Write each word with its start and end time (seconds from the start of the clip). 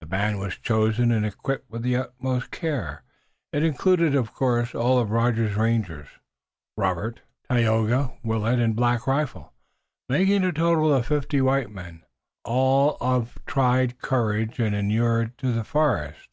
The 0.00 0.06
band 0.06 0.38
was 0.38 0.54
chosen 0.56 1.10
and 1.10 1.26
equipped 1.26 1.68
with 1.68 1.82
the 1.82 1.96
utmost 1.96 2.52
care. 2.52 3.02
It 3.52 3.64
included, 3.64 4.14
of 4.14 4.32
course, 4.32 4.76
all 4.76 5.00
of 5.00 5.10
Rogers' 5.10 5.56
rangers, 5.56 6.06
Robert, 6.76 7.22
Tayoga, 7.50 8.16
Willet 8.22 8.60
and 8.60 8.76
Black 8.76 9.08
Rifle, 9.08 9.52
making 10.08 10.44
a 10.44 10.52
total 10.52 10.94
of 10.94 11.06
fifty 11.08 11.40
white 11.40 11.70
men, 11.72 12.04
all 12.44 12.96
of 13.00 13.44
tried 13.44 13.98
courage 13.98 14.60
and 14.60 14.72
inured 14.72 15.36
to 15.38 15.50
the 15.50 15.64
forest. 15.64 16.28